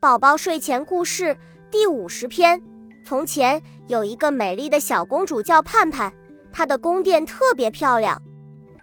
[0.00, 1.36] 宝宝睡前故事
[1.70, 2.62] 第五十篇：
[3.04, 6.10] 从前有一个美丽的小公主叫盼盼，
[6.50, 8.22] 她的宫殿特别漂亮。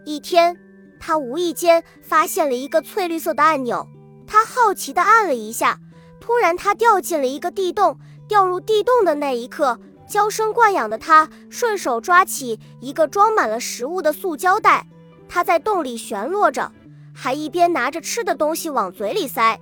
[0.06, 0.56] 一天，
[1.00, 3.88] 她无意间发现了一个翠绿色的按钮，
[4.28, 5.80] 她好奇地按了一下，
[6.20, 7.98] 突然她掉进了一个地洞。
[8.28, 14.86] 掉入地洞的那一刻，娇生惯养的她顺手抓起一个装满了食物的塑胶袋，
[15.28, 16.72] 她在洞里旋落着，
[17.12, 19.60] 还一边拿着吃的东西往嘴里塞。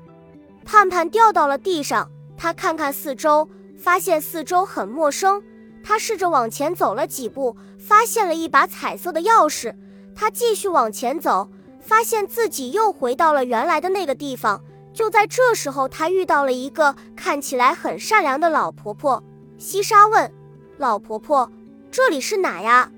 [0.66, 3.48] 盼盼掉到了地上，他看看四周，
[3.78, 5.42] 发现四周很陌生。
[5.84, 9.74] 他试着往前走了几步，发现了一把彩色的钥匙。
[10.16, 11.48] 他继续往前走，
[11.80, 14.60] 发现自己又回到了原来的那个地方。
[14.92, 19.24] 就在这时候，他遇到了一个看起来很善良的老婆婆。
[19.58, 20.34] 西莎问
[20.78, 21.52] ：“老婆婆，
[21.92, 22.92] 这里是哪呀？”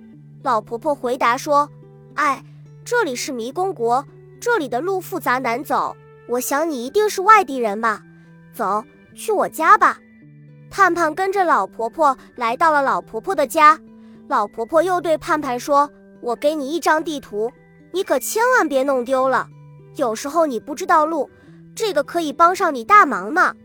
[0.43, 1.69] 老婆婆回答说
[2.15, 2.43] ：“哎，
[2.85, 4.05] 这里是迷宫国，
[4.39, 5.97] 这里的路复杂难走。”
[6.27, 8.03] 我想你一定是外地人吧，
[8.53, 8.83] 走
[9.15, 9.97] 去我家吧。
[10.69, 13.79] 盼盼跟着老婆婆来到了老婆婆的家，
[14.27, 15.89] 老婆婆又对盼盼说
[16.21, 17.49] ：“我给你一张地图，
[17.91, 19.47] 你可千万别弄丢了。
[19.95, 21.29] 有时候你不知道路，
[21.73, 23.55] 这个可以帮上你大忙呢。”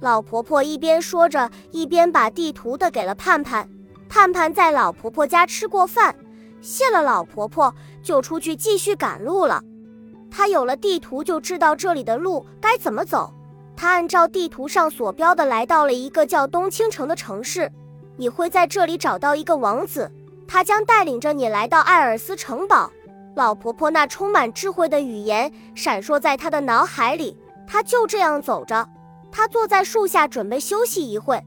[0.00, 3.68] 老婆婆一边说着，一边把地图的给了盼盼。
[4.08, 6.14] 盼盼在老婆婆家吃过饭，
[6.60, 7.72] 谢了老婆婆，
[8.02, 9.62] 就出去继续赶路了。
[10.34, 13.30] 他有了地图，就知道这里的路该怎么走。
[13.76, 17.70] 他按照地图上所标的，来到了一个叫东青城的城市。
[18.16, 20.10] 你会在这里找到一个王子，
[20.48, 22.90] 他将带领着你来到艾尔斯城堡。
[23.34, 27.36] 老婆婆那充满智慧的语言闪烁在他的脑海里。
[27.66, 28.88] 他就这样走着，
[29.30, 31.42] 他坐在树下准备休息一会，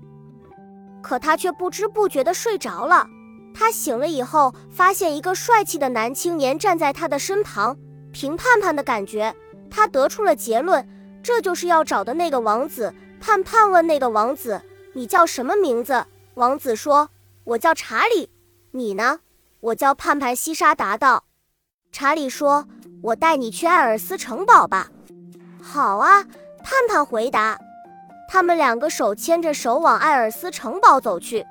[1.01, 3.07] 可他却不知不觉地睡着了。
[3.53, 7.77] 他醒了以后，发现一个帅气的男青年站在他的身旁。
[8.15, 9.35] 凭盼盼的感觉，
[9.69, 10.87] 他得出了结论，
[11.21, 12.95] 这就是要找的那个王子。
[13.19, 14.61] 盼盼问那个王子
[14.95, 17.09] ：“你叫什么名字？”王子说
[17.43, 18.29] ：“我叫查理。
[18.71, 19.19] ”“你呢
[19.59, 21.25] ？”“我叫盼盼。”西沙答道。
[21.91, 22.65] 查理说
[23.03, 24.89] ：“我带你去艾尔斯城堡吧。
[25.61, 26.23] ”“好啊。”
[26.63, 27.59] 盼盼回答。
[28.29, 31.45] 他们两个手牵着手往艾尔斯城堡走去。